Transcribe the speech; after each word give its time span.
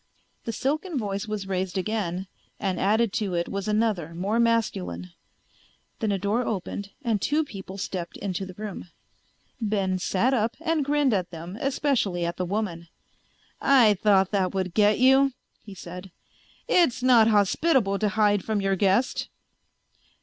The 0.45 0.51
silken 0.51 0.97
voice 0.97 1.27
was 1.27 1.47
raised 1.47 1.77
again 1.77 2.25
and 2.59 2.79
added 2.79 3.13
to 3.13 3.35
it 3.35 3.47
was 3.47 3.67
another, 3.67 4.15
more 4.15 4.39
masculine. 4.39 5.11
Then 5.99 6.11
a 6.11 6.17
door 6.17 6.41
opened 6.43 6.89
and 7.03 7.21
two 7.21 7.43
people 7.45 7.77
stepped 7.77 8.17
into 8.17 8.43
the 8.43 8.55
room. 8.55 8.89
Ben 9.61 9.99
sat 9.99 10.33
up 10.33 10.57
and 10.59 10.83
grinned 10.83 11.13
at 11.13 11.29
them, 11.29 11.55
especially 11.61 12.25
at 12.25 12.37
the 12.37 12.45
woman. 12.45 12.87
"I 13.61 13.93
thought 13.93 14.31
that 14.31 14.55
would 14.55 14.73
get 14.73 14.97
you," 14.97 15.33
he 15.61 15.75
said. 15.75 16.09
"It's 16.67 17.03
not 17.03 17.27
hospitable 17.27 17.99
to 17.99 18.09
hide 18.09 18.43
from 18.43 18.59
your 18.59 18.75
guest." 18.75 19.29